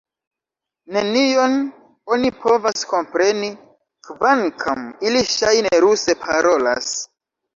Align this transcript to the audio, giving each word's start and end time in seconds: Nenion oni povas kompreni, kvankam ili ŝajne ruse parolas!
Nenion 0.95 1.57
oni 2.15 2.31
povas 2.45 2.87
kompreni, 2.93 3.51
kvankam 4.09 4.81
ili 5.09 5.23
ŝajne 5.33 5.75
ruse 5.85 6.19
parolas! 6.25 6.91